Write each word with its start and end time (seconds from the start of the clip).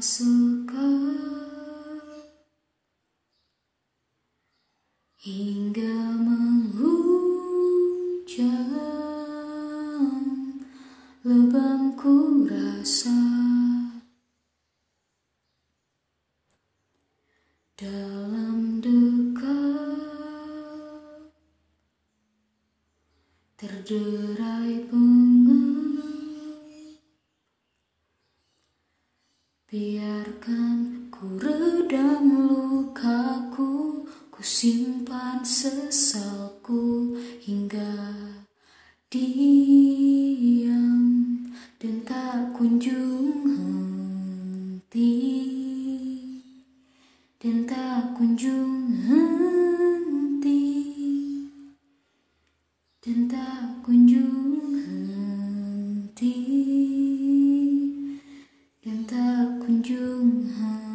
suka. 0.00 0.86
Hingga 5.26 5.98
menghujam 6.22 7.10
lebamku 11.26 12.46
rasa. 12.46 13.18
Dalam 17.74 18.78
duka 18.78 19.58
terderai 23.58 24.86
bunga 24.86 25.35
biarkan 29.66 31.10
ku 31.10 31.42
redam 31.42 32.46
lukaku 32.46 34.06
ku 34.30 34.38
simpan 34.38 35.42
sesalku 35.42 37.18
hingga 37.42 38.14
diam 39.10 41.02
dan 41.82 41.98
tak 42.06 42.54
kunjung 42.54 43.42
henti. 43.58 45.18
Dan 47.42 47.66
tak 47.66 48.14
kunjung 48.14 48.94
henti. 49.02 50.62
Dan 53.02 53.26
tak 53.26 53.82
kunjung 53.82 54.78
henti 54.78 55.25
dan 59.86 59.94
tak 59.94 59.96
kunjung 59.96 60.50
henti 60.58 60.85